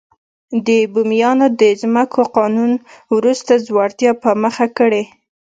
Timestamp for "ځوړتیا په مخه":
3.67-4.67